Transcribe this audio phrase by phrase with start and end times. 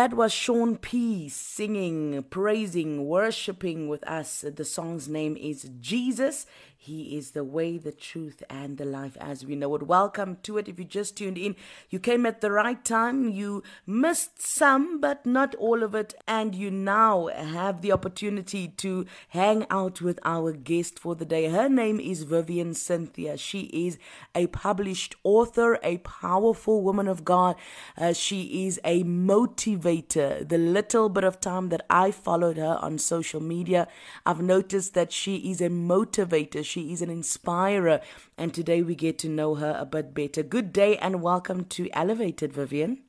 [0.00, 4.40] That was Sean P singing, praising, worshiping with us.
[4.40, 6.46] The song's name is Jesus.
[6.82, 9.82] He is the way, the truth, and the life as we know it.
[9.82, 10.66] Welcome to it.
[10.66, 11.54] If you just tuned in,
[11.90, 13.28] you came at the right time.
[13.28, 16.14] You missed some, but not all of it.
[16.26, 21.50] And you now have the opportunity to hang out with our guest for the day.
[21.50, 23.36] Her name is Vivian Cynthia.
[23.36, 23.98] She is
[24.34, 27.56] a published author, a powerful woman of God.
[27.98, 30.48] Uh, she is a motivator.
[30.48, 33.86] The little bit of time that I followed her on social media,
[34.24, 36.64] I've noticed that she is a motivator.
[36.70, 38.00] She is an inspirer,
[38.38, 40.44] and today we get to know her a bit better.
[40.44, 43.02] Good day and welcome to Elevated, Vivian.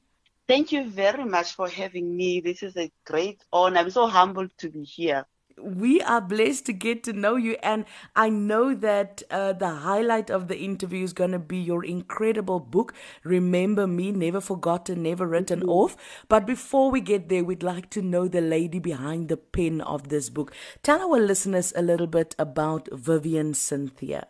[0.48, 2.40] Thank you very much for having me.
[2.40, 3.78] This is a great honor.
[3.78, 5.28] I'm so humbled to be here
[5.64, 10.30] we are blessed to get to know you and i know that uh, the highlight
[10.30, 15.28] of the interview is going to be your incredible book remember me never forgotten never
[15.28, 15.70] written mm-hmm.
[15.70, 15.98] off.
[16.28, 20.10] But before we get there we'd like to know the lady behind the pen of
[20.10, 20.54] this book.
[20.84, 24.28] Tell our listeners a little bit about vivian cynthia.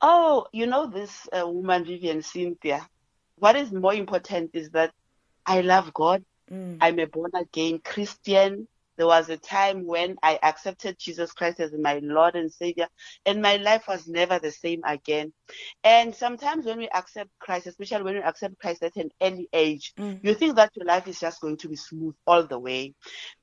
[0.00, 2.86] Oh you know this uh, woman vivian cynthia.
[3.36, 4.92] What is more important is that
[5.46, 6.24] i love god.
[6.50, 6.78] Mm.
[6.80, 8.66] i'm a born again christian
[8.96, 12.88] there was a time when I accepted Jesus Christ as my Lord and Savior,
[13.24, 15.32] and my life was never the same again.
[15.82, 19.94] And sometimes when we accept Christ, especially when we accept Christ at an early age,
[19.98, 20.20] mm.
[20.22, 22.94] you think that your life is just going to be smooth all the way.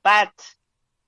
[0.04, 0.32] But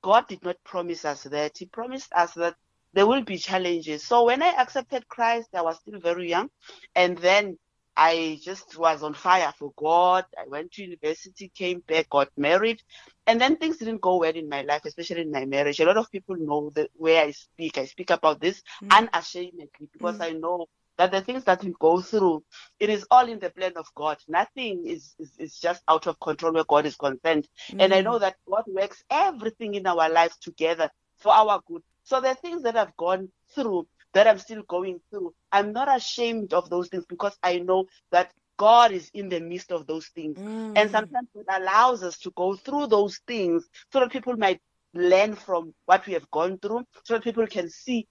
[0.02, 1.58] God did not promise us that.
[1.58, 2.56] He promised us that
[2.92, 4.04] there will be challenges.
[4.04, 6.50] So when I accepted Christ, I was still very young.
[6.94, 7.56] And then
[7.96, 10.24] I just was on fire for God.
[10.38, 12.82] I went to university, came back, got married,
[13.26, 15.80] and then things didn't go well in my life, especially in my marriage.
[15.80, 18.90] A lot of people know that where I speak, I speak about this mm.
[18.90, 20.24] unashamedly because mm.
[20.24, 20.66] I know
[20.98, 22.42] that the things that we go through,
[22.80, 24.18] it is all in the plan of God.
[24.28, 27.48] Nothing is, is, is just out of control where God is concerned.
[27.70, 27.82] Mm.
[27.82, 31.82] And I know that God works everything in our lives together for our good.
[32.04, 36.52] So the things that I've gone through, that I'm still going through, I'm not ashamed
[36.52, 40.38] of those things because I know that God is in the midst of those things.
[40.38, 40.74] Mm.
[40.76, 44.60] And sometimes it allows us to go through those things so that people might
[44.94, 48.06] learn from what we have gone through, so that people can see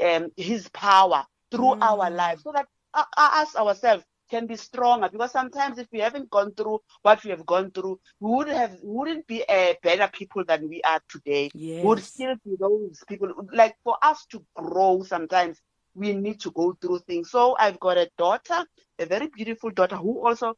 [0.00, 1.82] um, His power through mm.
[1.82, 6.30] our lives, so that uh, us ourselves can be stronger because sometimes if we haven't
[6.30, 10.08] gone through what we have gone through, we would have wouldn't be a uh, better
[10.12, 11.50] people than we are today.
[11.52, 11.82] Yes.
[11.82, 13.32] We would still be those people.
[13.52, 15.60] Like for us to grow, sometimes
[15.96, 17.30] we need to go through things.
[17.30, 18.64] So I've got a daughter,
[18.98, 20.56] a very beautiful daughter who also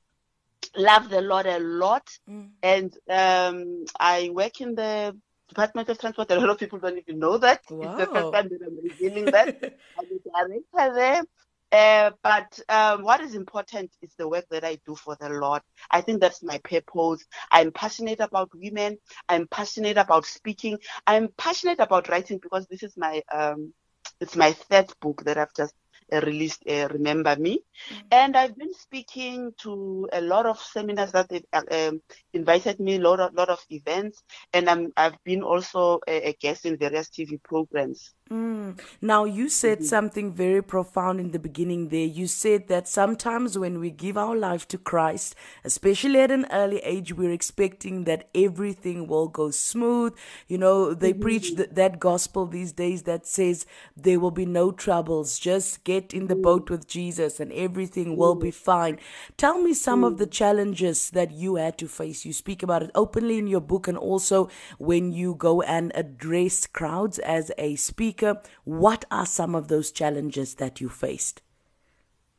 [0.76, 2.50] loves the Lord a lot, mm.
[2.62, 5.16] and um, I work in the
[5.49, 6.31] Department of Transport.
[6.31, 7.62] A lot of people don't even know that.
[7.71, 7.97] Wow.
[7.97, 9.48] It's the first time that I'm revealing that.
[9.98, 11.22] I'm a director there.
[11.71, 15.60] Uh, but um, what is important is the work that I do for the Lord.
[15.91, 17.25] I think that's my purpose.
[17.50, 18.97] I'm passionate about women.
[19.28, 20.78] I'm passionate about speaking.
[21.06, 23.75] I'm passionate about writing because this is my um,
[24.21, 25.75] it's my third book that I've just
[26.11, 27.59] released uh, Remember Me.
[27.59, 28.01] Mm-hmm.
[28.13, 32.03] And I've been speaking to a lot of seminars that they've uh, um,
[32.33, 34.22] invited me, a lot of, lot of events,
[34.53, 38.15] and I'm, I've been also a, a guest in various TV programs.
[38.31, 38.78] Mm.
[39.01, 39.87] Now, you said mm-hmm.
[39.87, 42.05] something very profound in the beginning there.
[42.05, 45.34] You said that sometimes when we give our life to Christ,
[45.65, 50.15] especially at an early age, we're expecting that everything will go smooth.
[50.47, 51.22] You know, they mm-hmm.
[51.22, 53.65] preach th- that gospel these days that says
[53.97, 55.39] there will be no troubles.
[55.39, 56.42] Just get in the mm-hmm.
[56.42, 58.65] boat with Jesus and everything will be mm-hmm.
[58.65, 58.98] fine.
[59.36, 60.33] Tell me some of the mm-hmm.
[60.33, 62.24] challenges that you had to face.
[62.24, 64.48] You speak about it openly in your book and also
[64.78, 70.54] when you go and address crowds as a speaker what are some of those challenges
[70.56, 71.42] that you faced?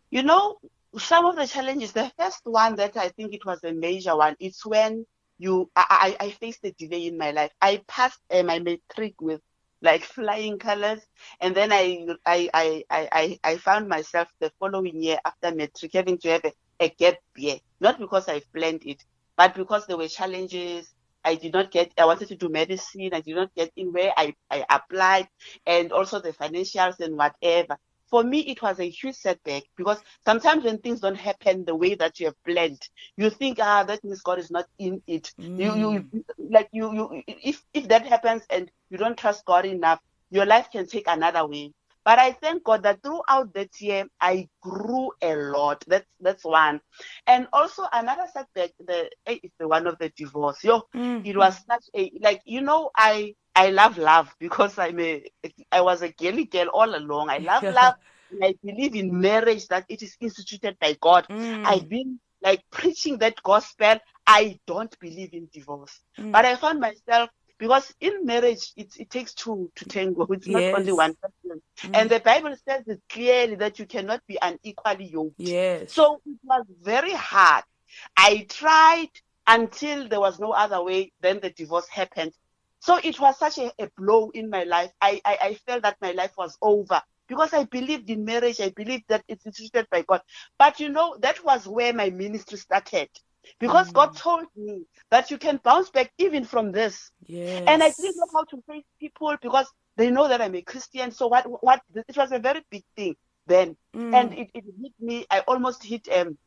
[0.10, 0.58] You know,
[0.98, 4.36] some of the challenges, the first one that I think it was a major one,
[4.40, 5.06] it's when
[5.38, 7.52] you, I, I faced a delay in my life.
[7.62, 9.42] I passed uh, my matric with
[9.82, 11.02] like flying colors.
[11.42, 16.18] And then I, I, I, I, I found myself the following year after matric having
[16.20, 19.04] to have a, a gap year, not because I planned it,
[19.38, 20.94] but because there were challenges
[21.24, 23.10] I did not get, I wanted to do medicine.
[23.14, 25.28] I did not get in where I, I applied
[25.66, 27.78] and also the financials and whatever.
[28.10, 31.96] For me, it was a huge setback because sometimes when things don't happen the way
[31.96, 32.82] that you have planned,
[33.18, 35.32] you think, ah, that means God is not in it.
[35.40, 35.60] Mm.
[35.60, 36.24] You, you, mm.
[36.50, 40.00] like you, you, if, if that happens and you don't trust God enough,
[40.32, 41.74] your life can take another way.
[42.06, 45.84] But I thank God that throughout that year I grew a lot.
[45.86, 46.82] That's that's one.
[47.28, 50.64] And also another setback the is the one of the divorce.
[50.64, 51.26] Yo, mm-hmm.
[51.26, 55.24] it was such a like you know I I love love because I'm a
[55.70, 57.30] I was a girly girl all along.
[57.30, 57.96] I love love.
[58.42, 61.28] I believe in marriage that it is instituted by God.
[61.30, 61.66] Mm.
[61.66, 66.00] I've been like preaching that gospel I don't believe in divorce.
[66.18, 66.32] Mm.
[66.32, 70.26] But I found myself because in marriage it, it takes two to tango.
[70.30, 71.62] It's not only one person.
[71.80, 71.90] Mm.
[71.96, 75.36] And the Bible says it clearly that you cannot be unequally yoked.
[75.38, 75.92] Yes.
[75.92, 77.66] So it was very hard.
[78.16, 79.10] I tried
[79.48, 81.12] until there was no other way.
[81.20, 82.32] Then the divorce happened.
[82.80, 84.92] So it was such a, a blow in my life.
[85.02, 88.62] I, I, I felt that my life was over because I believed in marriage.
[88.62, 90.22] I believed that it's instituted by God.
[90.58, 93.10] But you know, that was where my ministry started.
[93.60, 93.94] Because mm.
[93.94, 97.12] God told me that you can bounce back even from this.
[97.26, 97.64] Yes.
[97.68, 101.12] And I didn't know how to face people because they know that I'm a Christian.
[101.12, 103.16] So what what it was a very big thing
[103.48, 103.76] then.
[103.96, 104.14] Mm.
[104.14, 105.26] And it, it hit me.
[105.30, 106.38] I almost hit um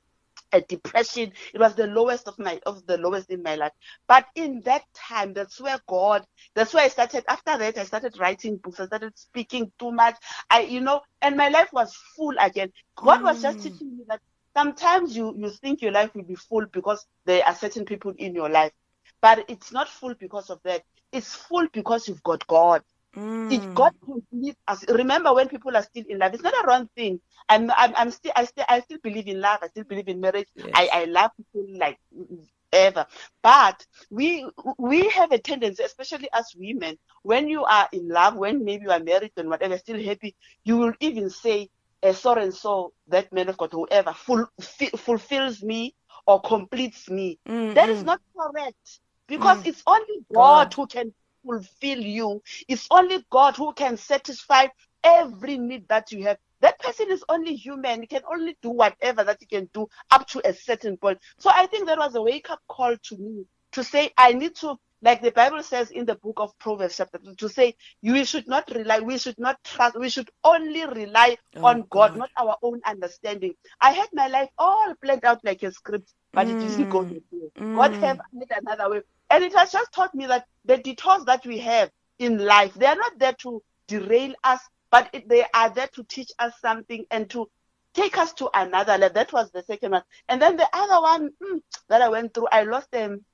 [0.52, 1.32] a depression.
[1.54, 3.72] It was the lowest of my of the lowest in my life.
[4.06, 7.24] But in that time, that's where God, that's where I started.
[7.28, 8.80] After that, I started writing books.
[8.80, 10.16] I started speaking too much.
[10.50, 12.72] I, you know, and my life was full again.
[12.96, 13.24] God mm.
[13.24, 13.62] was just mm.
[13.64, 14.20] teaching me that
[14.56, 18.34] sometimes you you think your life will be full because there are certain people in
[18.34, 18.72] your life,
[19.20, 20.82] but it's not full because of that.
[21.12, 22.82] It's full because you've got God.
[23.16, 23.52] Mm.
[23.52, 24.84] It God complete us.
[24.88, 27.20] Remember when people are still in love, it's not a wrong thing.
[27.48, 29.58] I'm, I'm, I'm still, I still, I still believe in love.
[29.62, 30.48] I still believe in marriage.
[30.54, 30.70] Yes.
[30.74, 31.98] I, I love people like
[32.72, 33.06] ever.
[33.42, 34.48] But we,
[34.78, 38.90] we have a tendency, especially as women, when you are in love, when maybe you
[38.90, 40.34] are married and whatever, still happy,
[40.64, 41.68] you will even say,
[42.02, 44.46] uh, so and so, that man of God, whoever, ful,
[44.96, 45.94] fulfills me
[46.26, 47.38] or completes me.
[47.46, 47.74] Mm-hmm.
[47.74, 48.06] That is mm.
[48.06, 49.66] not correct because mm.
[49.66, 52.42] it's only God, God, who can fulfill you.
[52.68, 54.68] It's only God who can satisfy
[55.04, 56.38] every need that you have.
[56.60, 58.02] That person is only human.
[58.02, 61.18] He can only do whatever that he can do up to a certain point.
[61.38, 64.54] So I think that was a wake up call to me to say, I need
[64.56, 68.24] to, like the Bible says in the book of Proverbs, chapter two, to say, we
[68.24, 72.16] should not rely, we should not trust, we should only rely oh, on God, God,
[72.16, 73.54] not our own understanding.
[73.80, 76.50] I had my life all planned out like a script, but mm.
[76.50, 77.10] it didn't go mm.
[77.10, 77.22] way.
[77.58, 77.74] Mm.
[77.74, 79.00] God have made another way.
[79.32, 82.84] And it has just taught me that the detours that we have in life, they
[82.86, 87.06] are not there to derail us, but it, they are there to teach us something
[87.10, 87.48] and to
[87.94, 89.14] take us to another level.
[89.14, 90.02] That was the second one.
[90.28, 93.24] And then the other one mm, that I went through, I lost um,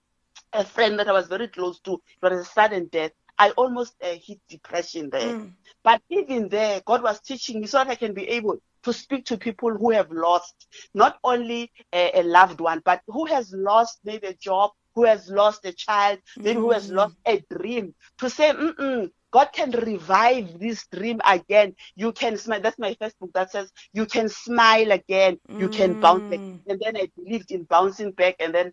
[0.53, 1.95] a friend that I was very close to.
[1.95, 3.11] It was a sudden death.
[3.37, 5.35] I almost uh, hit depression there.
[5.35, 5.53] Mm.
[5.83, 9.27] But even there, God was teaching me so that I can be able to speak
[9.27, 13.99] to people who have lost not only a, a loved one, but who has lost
[14.05, 16.63] maybe a job, who has lost a child, maybe mm.
[16.63, 21.77] who has lost a dream, to say, Mm-mm, God can revive this dream again.
[21.95, 22.61] You can smile.
[22.61, 25.39] That's my first book that says you can smile again.
[25.49, 25.73] You mm.
[25.73, 26.41] can bounce back.
[26.41, 26.61] Mm.
[26.67, 28.35] And then I believed in bouncing back.
[28.41, 28.73] And then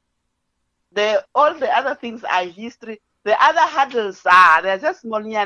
[0.94, 3.00] the all the other things are history.
[3.24, 5.46] The other hurdles are they're just small things.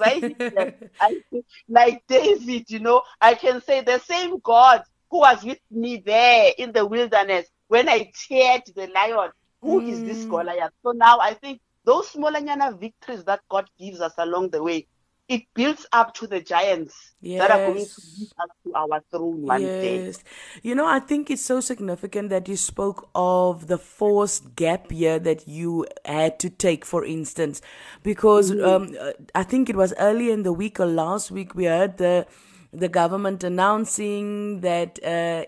[0.00, 1.20] I, I,
[1.68, 6.52] like David, you know, I can say the same God who was with me there
[6.56, 9.30] in the wilderness when I teared the lion
[9.64, 9.88] who mm.
[9.88, 10.24] is this.
[10.26, 10.72] Goliath?
[10.82, 14.86] So now I think those smallanyana victories that God gives us along the way,
[15.26, 17.40] it builds up to the giants yes.
[17.40, 20.18] that are going to lead us to our throne one yes.
[20.18, 20.22] day.
[20.62, 25.18] You know, I think it's so significant that you spoke of the forced gap year
[25.20, 27.62] that you had to take, for instance,
[28.02, 28.98] because mm-hmm.
[29.00, 32.26] um, I think it was earlier in the week or last week we heard the
[32.74, 35.44] the government announcing that uh,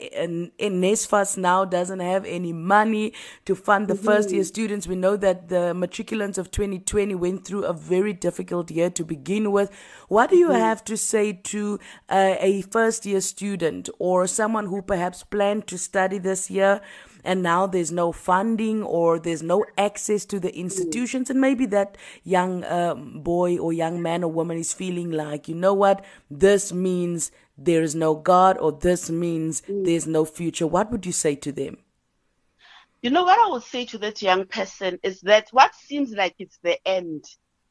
[0.59, 3.13] NSFAS now doesn't have any money
[3.45, 4.05] to fund the mm-hmm.
[4.05, 4.87] first year students.
[4.87, 9.51] We know that the matriculants of 2020 went through a very difficult year to begin
[9.53, 9.71] with.
[10.09, 10.61] What do you mm-hmm.
[10.61, 15.79] have to say to uh, a first year student or someone who perhaps planned to
[15.79, 16.81] study this year?
[17.27, 21.29] And now there's no funding or there's no access to the institutions.
[21.29, 25.55] And maybe that young um, boy or young man or woman is feeling like you
[25.55, 26.05] know what?
[26.31, 30.67] This means there is no god or this means there's no future.
[30.67, 31.79] What would you say to them?
[33.03, 36.35] You know what i would say to that young person is that what seems like
[36.39, 37.25] it's the end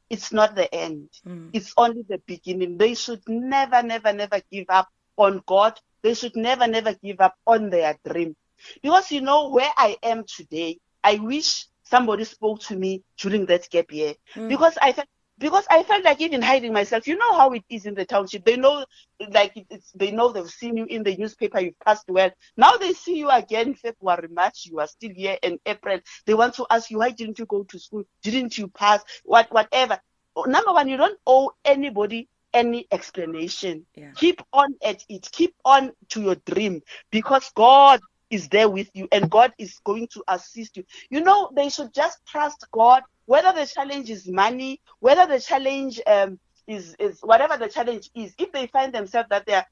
[0.08, 1.08] it's not the end.
[1.26, 1.50] Mm.
[1.52, 2.78] it's only the beginning.
[2.78, 5.80] They should never never never give up on god.
[6.02, 8.36] They should never never give up on their dream
[8.82, 13.68] because you know where I am today, I wish somebody spoke to me during that
[13.70, 14.14] gap year.
[14.34, 14.48] Mm.
[14.48, 15.08] Because I felt
[15.38, 17.06] because I felt like even hiding myself.
[17.06, 18.44] You know how it is in the township.
[18.44, 18.86] They know,
[19.30, 21.60] like it's, they know they've seen you in the newspaper.
[21.60, 22.30] You've passed well.
[22.56, 24.66] Now they see you again February, March.
[24.66, 26.00] You are still here in April.
[26.24, 28.04] They want to ask you why didn't you go to school?
[28.22, 29.02] Didn't you pass?
[29.24, 29.98] What whatever.
[30.46, 33.84] Number one, you don't owe anybody any explanation.
[33.94, 34.12] Yeah.
[34.16, 35.28] Keep on at it.
[35.32, 40.08] Keep on to your dream because God is there with you and God is going
[40.08, 40.84] to assist you.
[41.10, 46.00] You know, they should just trust God, whether the challenge is money, whether the challenge
[46.06, 48.34] um, is, is whatever the challenge is.
[48.38, 49.66] If they find themselves that they are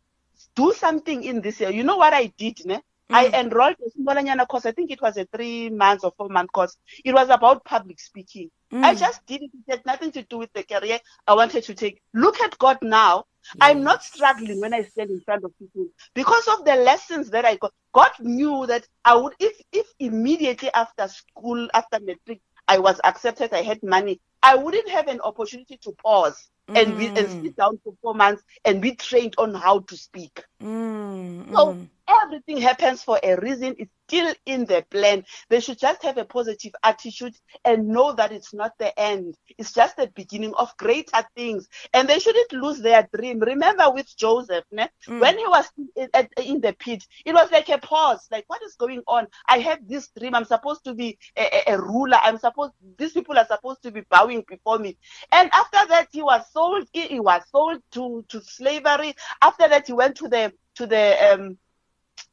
[0.55, 2.81] do something in this year, you know what I did, ne?
[3.11, 3.15] Mm.
[3.15, 4.65] I enrolled in Simbolanyana course.
[4.67, 6.77] I think it was a three months or four month course.
[7.05, 8.51] It was about public speaking.
[8.73, 8.83] Mm.
[8.83, 9.51] I just did it.
[9.53, 12.01] It had nothing to do with the career I wanted to take.
[12.15, 13.25] Look at God now.
[13.47, 13.57] Yes.
[13.61, 17.45] I'm not struggling when I stand in front of people because of the lessons that
[17.45, 17.75] I got.
[17.93, 23.53] God knew that I would, if if immediately after school, after matric, I was accepted,
[23.53, 26.81] I had money, I wouldn't have an opportunity to pause mm.
[26.81, 27.43] and be and mm.
[27.43, 30.43] sit down for four months and be trained on how to speak.
[30.63, 31.53] Mm.
[31.53, 31.89] So mm.
[32.09, 33.75] Everything happens for a reason.
[33.79, 35.25] It's still in the plan.
[35.49, 37.35] They should just have a positive attitude
[37.65, 39.37] and know that it's not the end.
[39.59, 41.69] It's just the beginning of greater things.
[41.93, 43.41] And they shouldn't lose their dream.
[43.41, 44.89] Remember with Joseph, ne?
[45.07, 45.21] Mm.
[45.21, 46.09] when he was in,
[46.39, 48.27] in, the pit, it was like a pause.
[48.31, 49.27] Like, what is going on?
[49.49, 50.35] I have this dream.
[50.35, 52.19] I'm supposed to be a, a, a ruler.
[52.23, 54.97] I'm supposed, these people are supposed to be bowing before me.
[55.33, 59.15] And after that, he was sold, he, he was sold to, to slavery.
[59.41, 61.59] After that, he went to the, to the, um,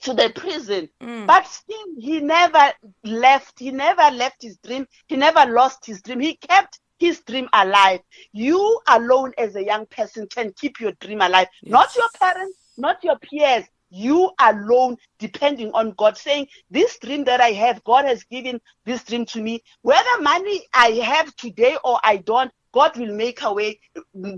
[0.02, 0.90] to the prison.
[1.02, 1.28] Mm.
[1.28, 3.60] But still, he never left.
[3.60, 4.88] He never left his dream.
[5.08, 6.20] He never lost his dream.
[6.20, 8.00] He kept his dream alive.
[8.32, 11.48] You alone, as a young person, can keep your dream alive.
[11.62, 11.72] Yes.
[11.72, 13.66] Not your parents, not your peers.
[13.94, 19.04] You alone, depending on God, saying, This dream that I have, God has given this
[19.04, 19.62] dream to me.
[19.82, 23.80] Whether money I have today or I don't, God will make a way.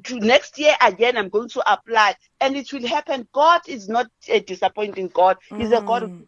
[0.04, 3.28] To next year again, I'm going to apply, and it will happen.
[3.32, 5.38] God is not a disappointing God.
[5.50, 5.78] He's mm.
[5.78, 6.26] a God of mm.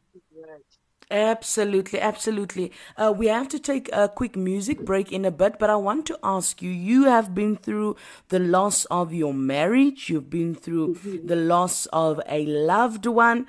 [1.12, 2.72] Absolutely, absolutely.
[2.98, 6.08] Uh, we have to take a quick music break in a bit, but I want
[6.08, 7.96] to ask you you have been through
[8.30, 11.28] the loss of your marriage, you've been through mm-hmm.
[11.28, 13.46] the loss of a loved one.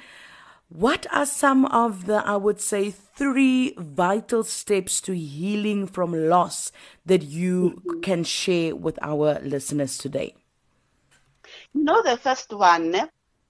[0.68, 6.72] What are some of the, I would say, three vital steps to healing from loss
[7.04, 8.00] that you mm-hmm.
[8.00, 10.34] can share with our listeners today?
[11.72, 12.96] You know, the first one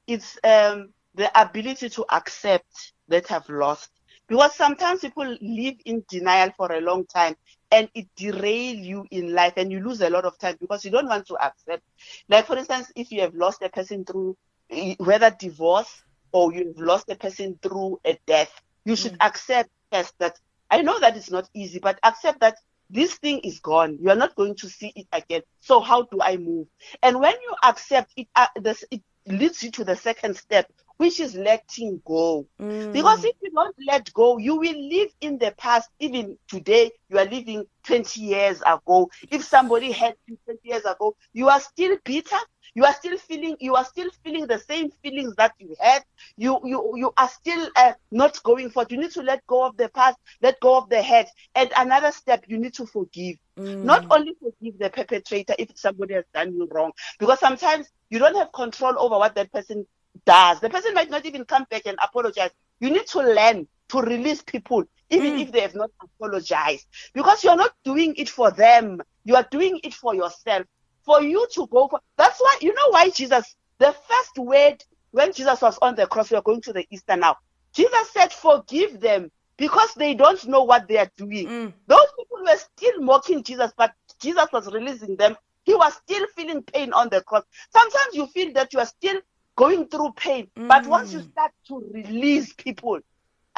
[0.06, 3.90] is um, the ability to accept that I've lost.
[4.28, 7.36] Because sometimes people live in denial for a long time
[7.70, 10.90] and it derail you in life and you lose a lot of time because you
[10.90, 11.82] don't want to accept.
[12.28, 14.36] Like, for instance, if you have lost a person through
[14.98, 16.02] whether divorce
[16.36, 18.52] or you've lost a person through a death,
[18.84, 19.26] you should mm.
[19.26, 20.38] accept first that
[20.70, 22.58] I know that it's not easy, but accept that
[22.90, 23.96] this thing is gone.
[24.02, 25.40] You are not going to see it again.
[25.60, 26.66] So how do I move?
[27.02, 31.20] And when you accept it, uh, this, it leads you to the second step, which
[31.20, 32.46] is letting go.
[32.60, 32.92] Mm.
[32.92, 35.90] Because if you don't let go, you will live in the past.
[35.98, 39.08] Even today, you are living 20 years ago.
[39.30, 42.36] If somebody had you 20 years ago, you are still bitter.
[42.74, 43.56] You are still feeling.
[43.60, 46.02] You are still feeling the same feelings that you had.
[46.36, 48.90] You you you are still uh, not going forward.
[48.92, 50.18] You need to let go of the past.
[50.42, 51.28] Let go of the head.
[51.54, 53.36] And another step, you need to forgive.
[53.58, 53.84] Mm.
[53.84, 58.36] Not only forgive the perpetrator if somebody has done you wrong, because sometimes you don't
[58.36, 59.86] have control over what that person
[60.24, 60.60] does.
[60.60, 62.50] The person might not even come back and apologize.
[62.80, 65.42] You need to learn to release people, even mm.
[65.42, 69.00] if they have not apologized, because you're not doing it for them.
[69.24, 70.66] You are doing it for yourself.
[71.04, 74.82] For you to go for that's why you know why Jesus, the first word
[75.16, 77.36] when Jesus was on the cross, we are going to the Easter now.
[77.72, 81.46] Jesus said, Forgive them because they don't know what they are doing.
[81.46, 81.72] Mm.
[81.86, 85.36] Those people were still mocking Jesus, but Jesus was releasing them.
[85.64, 87.44] He was still feeling pain on the cross.
[87.70, 89.20] Sometimes you feel that you are still
[89.56, 90.48] going through pain.
[90.56, 90.68] Mm.
[90.68, 93.00] But once you start to release people,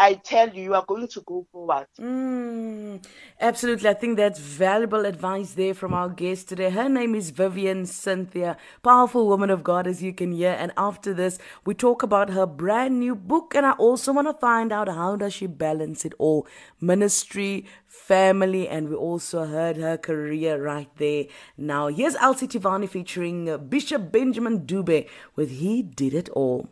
[0.00, 1.88] I tell you, you are going to go forward.
[2.00, 3.04] Mm,
[3.40, 3.90] absolutely.
[3.90, 6.70] I think that's valuable advice there from our guest today.
[6.70, 10.56] Her name is Vivian Cynthia, powerful woman of God, as you can hear.
[10.56, 13.56] And after this, we talk about her brand new book.
[13.56, 16.46] And I also want to find out how does she balance it all?
[16.80, 21.24] Ministry, family, and we also heard her career right there.
[21.56, 26.68] Now, here's Elsie Tivani featuring Bishop Benjamin Dube with He Did It All.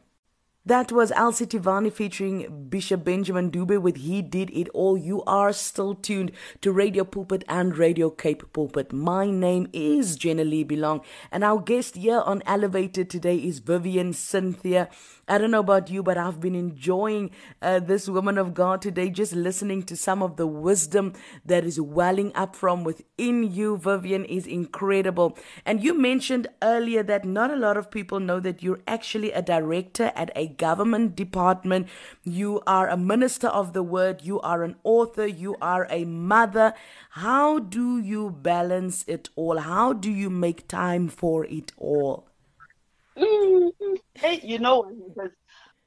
[0.67, 4.99] That was Elsie Tivani featuring Bishop Benjamin Dube with He Did It All.
[4.99, 8.93] You are still tuned to Radio Pulpit and Radio Cape Pulpit.
[8.93, 14.13] My name is Jenna Leigh Bilong, and our guest here on Elevated today is Vivian
[14.13, 14.89] Cynthia.
[15.29, 19.11] I don't know about you, but I've been enjoying uh, this woman of God today,
[19.11, 21.15] just listening to some of the wisdom
[21.45, 23.77] that is welling up from within you.
[23.77, 25.37] Vivian is incredible.
[25.65, 29.43] And you mentioned earlier that not a lot of people know that you're actually a
[29.43, 31.89] director at a government department.
[32.23, 34.23] You are a minister of the word.
[34.23, 35.27] You are an author.
[35.27, 36.73] You are a mother.
[37.11, 39.59] How do you balance it all?
[39.59, 42.29] How do you make time for it all?
[43.17, 45.31] Hey, you know, because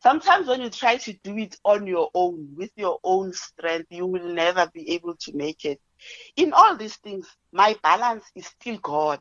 [0.01, 4.05] sometimes when you try to do it on your own, with your own strength, you
[4.05, 5.79] will never be able to make it.
[6.36, 9.19] In all these things, my balance is still God.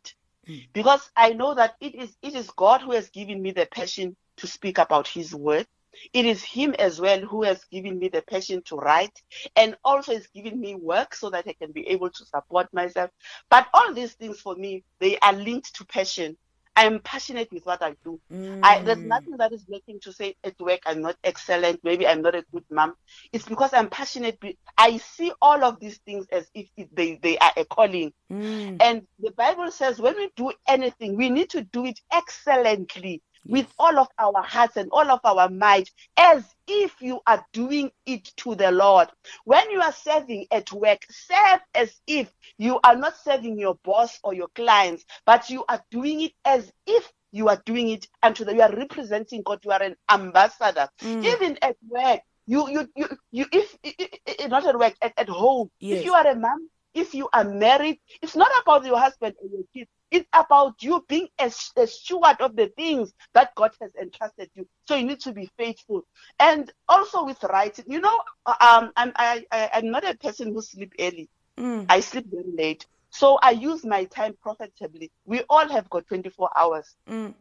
[0.48, 0.68] Mm.
[0.72, 4.16] Because I know that it is it is God who has given me the passion
[4.38, 5.66] to speak about his word.
[6.12, 9.22] It is Him as well who has given me the passion to write
[9.56, 13.10] and also has given me work so that I can be able to support myself.
[13.50, 16.36] But all these things for me, they are linked to passion.
[16.78, 18.20] I am passionate with what I do.
[18.32, 18.60] Mm.
[18.62, 21.80] I, there's nothing that is making to say at work I'm not excellent.
[21.82, 22.94] Maybe I'm not a good mom.
[23.32, 24.38] It's because I'm passionate.
[24.76, 28.12] I see all of these things as if they, they are a calling.
[28.32, 28.80] Mm.
[28.80, 33.66] And the Bible says when we do anything, we need to do it excellently with
[33.78, 38.24] all of our hearts and all of our might, as if you are doing it
[38.38, 39.08] to the Lord.
[39.44, 44.18] When you are serving at work, serve as if you are not serving your boss
[44.22, 48.44] or your clients, but you are doing it as if you are doing it unto
[48.44, 49.60] the you are representing God.
[49.64, 50.88] You are an ambassador.
[51.02, 51.24] Mm.
[51.24, 55.28] Even at work, you you you, you if, if, if not at work, at, at
[55.28, 55.98] home, yes.
[55.98, 59.48] if you are a mom, if you are married, it's not about your husband or
[59.48, 59.90] your kids.
[60.10, 64.66] It's about you being a, a, steward of the things that God has entrusted you.
[64.86, 66.02] So you need to be faithful.
[66.40, 70.62] And also with writing, you know, um, I'm I, I am not a person who
[70.62, 71.28] sleep early.
[71.58, 71.86] Mm.
[71.88, 72.86] I sleep very late.
[73.10, 75.10] So I use my time profitably.
[75.24, 76.96] We all have got 24 hours.
[77.08, 77.34] Mm.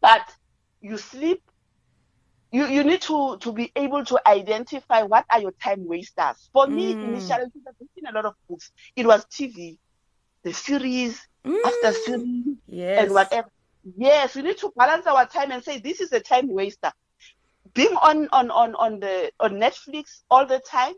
[0.00, 0.30] But
[0.80, 1.42] you sleep
[2.52, 6.48] you, you need to, to be able to identify what are your time wasters.
[6.52, 7.04] For me, mm.
[7.04, 8.70] initially, I've reading a lot of books.
[8.94, 9.78] It was TV,
[10.42, 11.64] the series, mm.
[11.64, 13.04] after series, yes.
[13.04, 13.48] and whatever.
[13.96, 16.92] Yes, we need to balance our time and say this is a time waster.
[17.74, 20.94] Being on on on on the on Netflix all the time.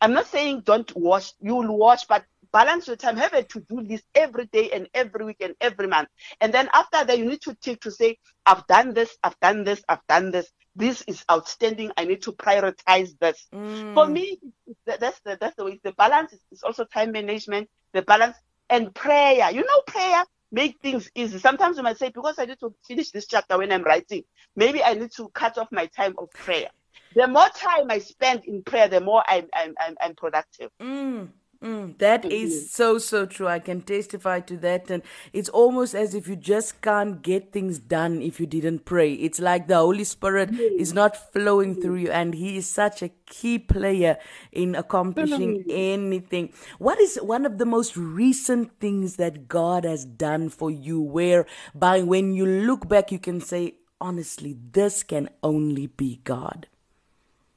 [0.00, 1.32] I'm not saying don't watch.
[1.40, 3.16] You'll watch, but balance your time.
[3.16, 6.08] Have a to-do list every day and every week and every month.
[6.40, 9.64] And then after that, you need to take to say, I've done this, I've done
[9.64, 10.50] this, I've done this.
[10.76, 11.90] This is outstanding.
[11.96, 13.46] I need to prioritize this.
[13.52, 13.94] Mm.
[13.94, 14.38] For me,
[14.86, 15.80] that's the that's the way.
[15.82, 17.68] The balance is also time management.
[17.92, 18.36] The balance
[18.70, 19.50] and prayer.
[19.50, 21.38] You know, prayer make things easy.
[21.38, 24.24] Sometimes you might say, because I need to finish this chapter when I'm writing,
[24.56, 26.68] maybe I need to cut off my time of prayer.
[27.14, 30.70] The more time I spend in prayer, the more I'm I'm I'm, I'm productive.
[30.80, 31.28] Mm.
[31.60, 33.48] Mm, that is so so true.
[33.48, 37.80] I can testify to that, and it's almost as if you just can't get things
[37.80, 39.14] done if you didn't pray.
[39.14, 43.08] It's like the Holy Spirit is not flowing through you, and He is such a
[43.26, 44.18] key player
[44.52, 46.52] in accomplishing anything.
[46.78, 52.02] What is one of the most recent things that God has done for you, whereby
[52.02, 56.68] when you look back, you can say, honestly, this can only be God?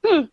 [0.04, 0.24] Hmm.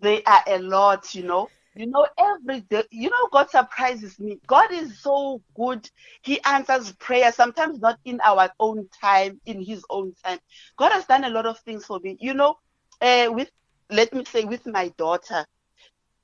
[0.00, 4.38] They are a lot, you know you know, every day, you know, God surprises me.
[4.46, 5.88] God is so good.
[6.22, 10.38] He answers prayer, sometimes not in our own time, in His own time.
[10.76, 12.16] God has done a lot of things for me.
[12.20, 12.56] You know,
[13.00, 13.50] uh, with,
[13.90, 15.46] let me say, with my daughter,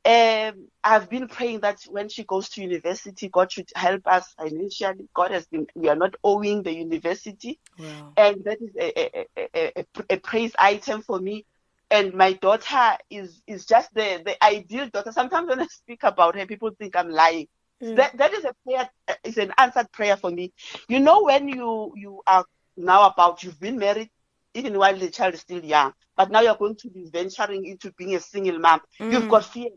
[0.05, 5.09] um, I've been praying that when she goes to university, God should help us financially.
[5.15, 7.59] God has been, we are not owing the university.
[7.79, 8.13] Wow.
[8.17, 11.47] And that is a, a, a, a, a praise item for me
[11.91, 15.13] and my daughter is is just the the ideal daughter.
[15.13, 17.49] Sometimes when I speak about her, people think I'm lying.
[17.83, 17.97] Mm.
[17.97, 18.89] That that is a prayer.
[19.25, 20.53] It's an answered prayer for me.
[20.89, 22.45] You know when you you are
[22.77, 24.11] now about you've been married
[24.55, 27.93] even while the child is still young, but now you're going to be venturing into
[27.93, 28.81] being a single mom.
[29.01, 29.13] Mm.
[29.13, 29.71] You've got fear.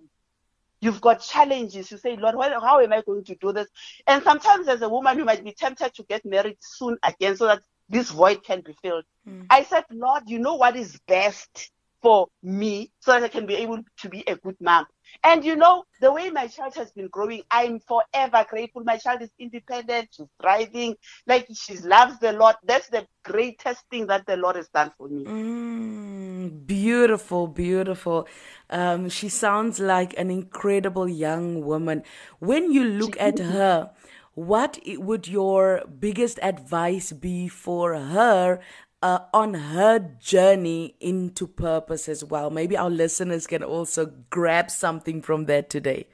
[0.80, 1.92] You've got challenges.
[1.92, 3.68] You say, Lord, how am I going to do this?
[4.08, 7.46] And sometimes, as a woman, you might be tempted to get married soon again so
[7.46, 9.04] that this void can be filled.
[9.30, 9.46] Mm.
[9.50, 11.70] I said, Lord, you know what is best
[12.02, 14.86] for me so that I can be able to be a good mom.
[15.24, 18.84] And you know, the way my child has been growing, I'm forever grateful.
[18.84, 20.96] My child is independent, she's thriving,
[21.28, 22.56] like she loves the Lord.
[22.64, 25.26] That's the greatest thing that the Lord has done for me.
[25.26, 28.28] Mm, beautiful, beautiful.
[28.70, 32.04] Um, she sounds like an incredible young woman.
[32.40, 33.92] When you look at her,
[34.34, 38.62] what would your biggest advice be for her
[39.02, 42.50] uh, on her journey into purpose as well.
[42.50, 46.08] Maybe our listeners can also grab something from that today.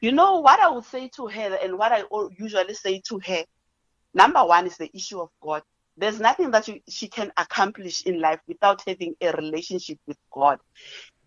[0.00, 2.04] You know what I would say to her, and what I
[2.38, 3.44] usually say to her
[4.14, 5.62] number one is the issue of God.
[5.96, 10.58] There's nothing that you, she can accomplish in life without having a relationship with God.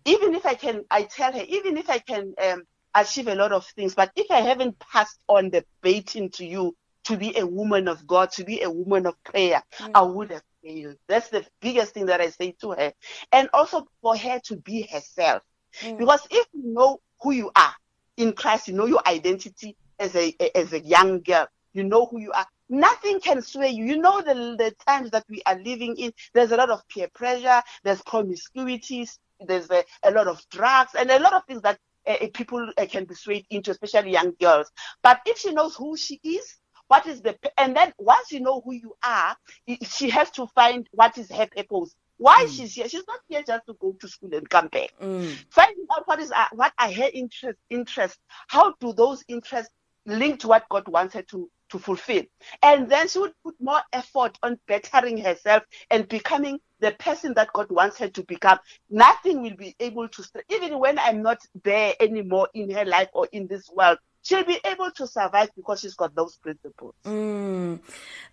[0.04, 2.62] Even if I can, I tell her, even if I can um,
[2.94, 6.74] achieve a lot of things, but if I haven't passed on the baton to you,
[7.04, 9.90] to be a woman of God, to be a woman of prayer, mm.
[9.94, 10.96] I would have failed.
[11.08, 12.92] That's the biggest thing that I say to her.
[13.32, 15.42] And also for her to be herself.
[15.80, 15.98] Mm.
[15.98, 17.74] Because if you know who you are
[18.16, 22.20] in Christ, you know your identity as a as a young girl, you know who
[22.20, 22.46] you are.
[22.68, 23.84] Nothing can sway you.
[23.84, 26.12] You know the the times that we are living in.
[26.34, 27.62] There's a lot of peer pressure.
[27.84, 32.16] There's promiscuities, There's a, a lot of drugs and a lot of things that uh,
[32.32, 34.70] people uh, can be swayed into, especially young girls.
[35.02, 36.56] But if she knows who she is,
[36.92, 39.34] what is the and then once you know who you are
[39.82, 42.56] she has to find what is her purpose why mm.
[42.56, 42.88] she's here.
[42.88, 44.90] She's not here just to go to school and come back.
[45.02, 45.34] Mm.
[45.50, 48.18] Finding out what is uh, what are her interest interest.
[48.46, 49.72] How do those interests
[50.06, 52.22] link to what God wants her to to fulfill.
[52.62, 57.52] And then she would put more effort on bettering herself and becoming the person that
[57.54, 58.58] God wants her to become.
[58.90, 63.26] Nothing will be able to, even when I'm not there anymore in her life or
[63.32, 66.94] in this world, she'll be able to survive because she's got those principles.
[67.04, 67.80] Mm.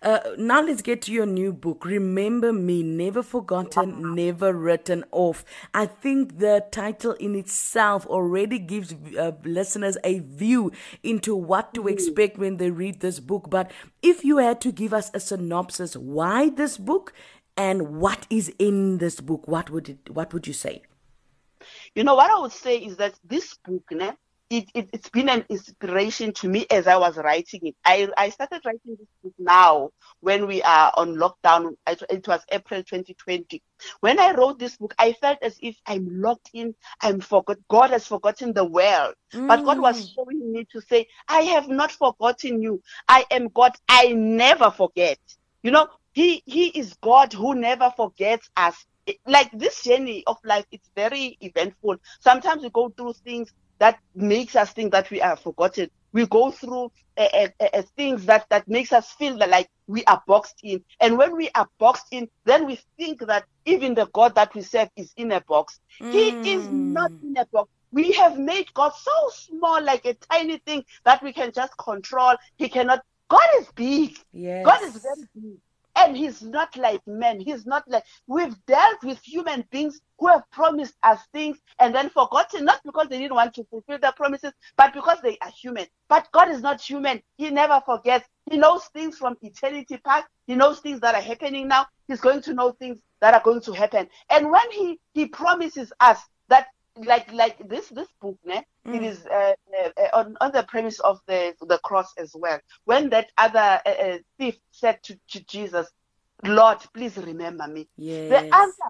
[0.02, 4.14] Uh, now let's get to your new book, Remember Me, Never Forgotten.
[4.14, 5.44] Never Written Off.
[5.74, 10.72] I think the title in itself already gives uh, listeners a view
[11.02, 11.90] into what to mm.
[11.90, 13.50] expect when they read this book.
[13.50, 13.70] But
[14.02, 17.12] if you had to give us a synopsis, why this book
[17.56, 20.82] and what is in this book, what would it, what would you say?
[21.94, 24.16] You know, what I would say is that this book, né,
[24.50, 27.76] it, it, has been an inspiration to me as I was writing it.
[27.84, 31.76] I, I started writing this book now when we are on lockdown.
[31.86, 33.62] It was April 2020.
[34.00, 36.74] When I wrote this book, I felt as if I'm locked in.
[37.00, 37.58] I'm forgot.
[37.68, 39.14] God has forgotten the world.
[39.32, 39.46] Mm.
[39.46, 40.14] But God was mm.
[40.16, 42.82] showing me to say, I have not forgotten you.
[43.08, 43.76] I am God.
[43.88, 45.18] I never forget.
[45.62, 48.84] You know, He He is God who never forgets us
[49.26, 54.54] like this journey of life it's very eventful sometimes we go through things that makes
[54.54, 55.90] us think that we are forgotten.
[56.12, 60.22] We go through uh, uh, things that, that makes us feel that like we are
[60.26, 60.84] boxed in.
[61.00, 64.62] And when we are boxed in, then we think that even the God that we
[64.62, 65.80] serve is in a box.
[66.00, 66.12] Mm.
[66.12, 67.70] He is not in a box.
[67.92, 72.34] We have made God so small, like a tiny thing that we can just control.
[72.56, 73.02] He cannot.
[73.28, 74.16] God is big.
[74.32, 74.64] Yes.
[74.64, 75.58] God is very big.
[75.96, 77.40] And he's not like men.
[77.40, 82.10] He's not like we've dealt with human beings who have promised us things and then
[82.10, 85.86] forgotten, not because they didn't want to fulfill their promises, but because they are human.
[86.08, 87.22] But God is not human.
[87.36, 88.28] He never forgets.
[88.50, 90.26] He knows things from eternity past.
[90.46, 91.86] He knows things that are happening now.
[92.08, 94.08] He's going to know things that are going to happen.
[94.28, 98.94] And when he he promises us that like like this this book ne, mm.
[98.94, 99.52] it is uh,
[99.96, 103.88] uh, on, on the premise of the the cross as well when that other uh,
[103.88, 105.88] uh, thief said to, to jesus
[106.44, 108.30] lord please remember me yes.
[108.30, 108.84] the answer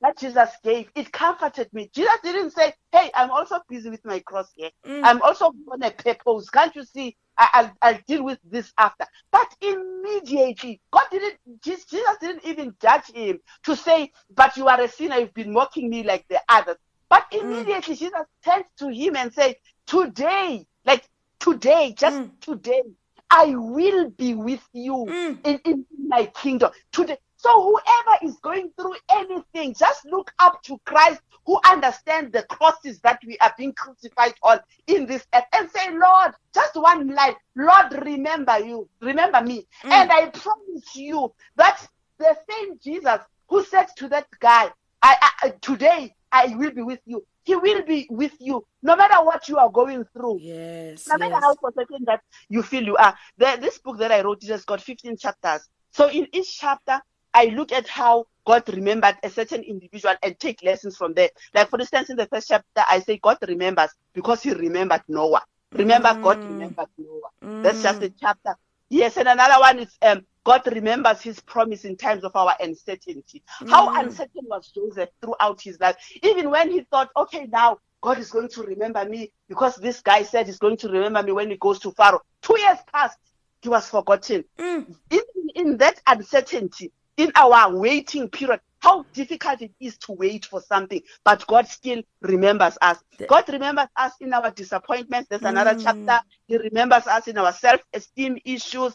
[0.00, 4.18] that jesus gave it comforted me jesus didn't say hey i'm also busy with my
[4.20, 5.00] cross here mm.
[5.04, 9.06] i'm also on a purpose can't you see I, will I'll deal with this after.
[9.30, 14.88] But immediately, God didn't, Jesus didn't even judge him to say, but you are a
[14.88, 16.76] sinner, you've been mocking me like the others.
[17.08, 17.40] But mm.
[17.40, 17.98] immediately mm.
[17.98, 21.04] Jesus turned to him and said, Today, like
[21.38, 22.30] today, just mm.
[22.40, 22.82] today,
[23.30, 25.38] I will be with you mm.
[25.44, 26.70] in, in my kingdom.
[26.92, 27.18] Today.
[27.38, 32.98] So whoever is going through anything, just look up to Christ who understands the crosses
[33.00, 37.36] that we are being crucified on in this earth and say, Lord, just one life.
[37.54, 38.88] Lord, remember you.
[39.00, 39.66] Remember me.
[39.84, 39.92] Mm.
[39.92, 41.86] And I promise you that
[42.18, 44.70] the same Jesus who said to that guy,
[45.02, 47.24] I, I today I will be with you.
[47.44, 50.40] He will be with you no matter what you are going through.
[50.40, 51.06] Yes.
[51.08, 51.42] No matter yes.
[51.42, 53.16] how forsaken that you feel you are.
[53.38, 55.68] The, this book that I wrote it has got 15 chapters.
[55.92, 57.00] So in each chapter,
[57.32, 61.30] I look at how God remembered a certain individual and take lessons from there.
[61.54, 65.42] Like for instance, in the first chapter, I say God remembers because He remembered Noah.
[65.72, 66.22] Remember, mm.
[66.22, 67.30] God remembered Noah.
[67.44, 67.62] Mm.
[67.62, 68.54] That's just a chapter.
[68.88, 73.42] Yes, and another one is um, God remembers his promise in times of our uncertainty.
[73.60, 73.68] Mm.
[73.68, 75.96] How uncertain was Joseph throughout his life?
[76.22, 80.22] Even when he thought, okay, now God is going to remember me because this guy
[80.22, 82.22] said he's going to remember me when he goes to Pharaoh.
[82.42, 83.18] Two years passed,
[83.60, 84.44] he was forgotten.
[84.56, 84.94] Mm.
[85.10, 85.20] In,
[85.56, 91.02] in that uncertainty, in our waiting period, how difficult it is to wait for something,
[91.24, 93.02] but God still remembers us.
[93.28, 95.28] God remembers us in our disappointments.
[95.28, 95.82] There's another mm.
[95.82, 96.24] chapter.
[96.46, 98.94] He remembers us in our self esteem issues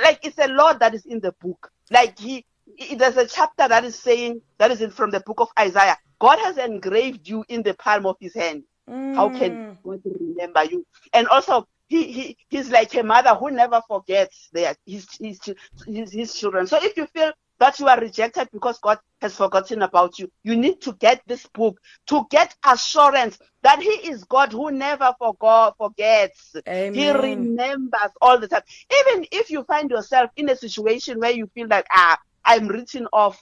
[0.00, 1.70] like it's a law that is in the book.
[1.90, 2.44] Like he,
[2.76, 5.96] he, there's a chapter that is saying that is in from the book of Isaiah.
[6.18, 8.62] God has engraved you in the palm of His hand.
[8.88, 9.16] Mm.
[9.16, 10.86] How can God remember you?
[11.12, 15.40] And also, he, he he's like a mother who never forgets their his, his
[15.86, 16.66] his his children.
[16.66, 20.28] So if you feel that you are rejected because God has forgotten about you.
[20.42, 25.14] You need to get this book to get assurance that He is God who never
[25.16, 26.56] forgot, forgets.
[26.66, 26.92] Amen.
[26.92, 28.62] He remembers all the time.
[29.06, 33.06] Even if you find yourself in a situation where you feel like, ah, I'm written
[33.12, 33.40] off.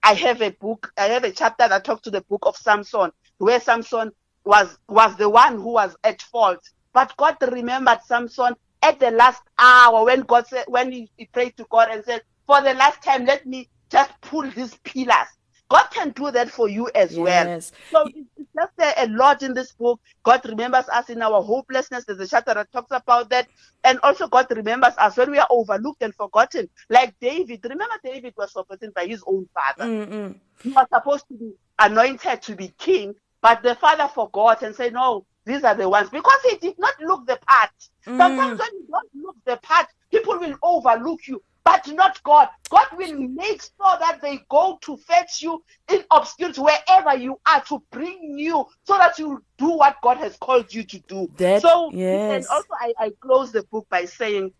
[0.00, 3.10] I have a book, I have a chapter that talks to the book of Samson,
[3.38, 4.12] where Samson
[4.44, 6.60] was was the one who was at fault.
[6.94, 11.56] But God remembered Samson at the last hour when God said when he, he prayed
[11.56, 15.28] to God and said, for the last time, let me just pull these pillars.
[15.68, 17.72] God can do that for you as yes.
[17.92, 18.04] well.
[18.06, 20.00] So it's just a, a, lot in this book.
[20.22, 22.04] God remembers us in our hopelessness.
[22.04, 23.48] There's a chapter that talks about that.
[23.82, 26.68] And also God remembers us when we are overlooked and forgotten.
[26.88, 27.64] Like David.
[27.64, 29.90] Remember David was forgotten by his own father.
[29.90, 30.38] Mm-mm.
[30.62, 34.92] He was supposed to be anointed to be king, but the father forgot and said,
[34.92, 36.10] no, these are the ones.
[36.10, 37.70] Because he did not look the part.
[38.06, 38.18] Mm.
[38.18, 42.48] Sometimes when you don't look the part, people will overlook you but not God.
[42.70, 47.60] God will make sure that they go to fetch you in obscurity wherever you are
[47.64, 51.28] to bring you so that you do what God has called you to do.
[51.38, 52.32] That, so, yes.
[52.36, 54.52] and also I, I close the book by saying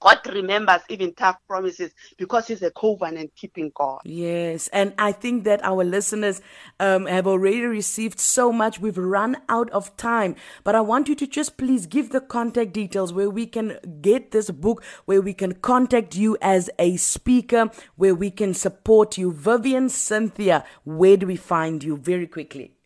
[0.00, 4.00] God remembers even tough promises because He's a covenant keeping God.
[4.04, 4.68] Yes.
[4.68, 6.40] And I think that our listeners
[6.78, 8.78] um, have already received so much.
[8.78, 10.36] We've run out of time.
[10.62, 14.30] But I want you to just please give the contact details where we can get
[14.30, 19.32] this book, where we can contact you as a speaker, where we can support you.
[19.32, 22.77] Vivian Cynthia, where do we find you very quickly?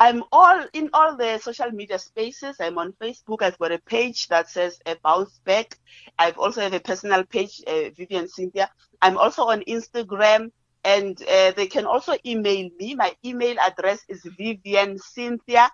[0.00, 2.56] I'm all in all the social media spaces.
[2.58, 3.42] I'm on Facebook.
[3.42, 5.78] I've got a page that says a bounce back.
[6.18, 8.70] I've also have a personal page, uh, Vivian Cynthia.
[9.02, 10.52] I'm also on Instagram,
[10.84, 12.94] and uh, they can also email me.
[12.94, 15.68] My email address is viviancynthia86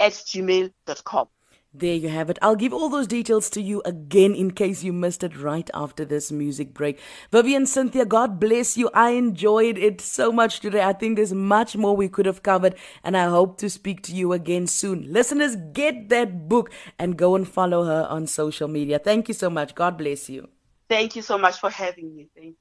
[0.00, 1.28] at gmail.com.
[1.72, 2.38] There you have it.
[2.42, 6.04] I'll give all those details to you again in case you missed it right after
[6.04, 6.98] this music break.
[7.30, 8.90] Vivian Cynthia, God bless you.
[8.92, 10.82] I enjoyed it so much today.
[10.82, 14.12] I think there's much more we could have covered, and I hope to speak to
[14.12, 15.12] you again soon.
[15.12, 18.98] Listeners, get that book and go and follow her on social media.
[18.98, 19.76] Thank you so much.
[19.76, 20.48] God bless you.
[20.88, 22.28] Thank you so much for having me.
[22.34, 22.56] Thank you.